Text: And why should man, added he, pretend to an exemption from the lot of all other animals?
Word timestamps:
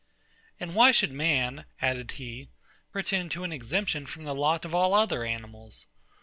And 0.59 0.73
why 0.73 0.89
should 0.91 1.11
man, 1.11 1.65
added 1.79 2.13
he, 2.13 2.49
pretend 2.91 3.29
to 3.33 3.43
an 3.43 3.51
exemption 3.53 4.07
from 4.07 4.23
the 4.23 4.33
lot 4.33 4.65
of 4.65 4.73
all 4.73 4.95
other 4.95 5.23
animals? 5.23 5.85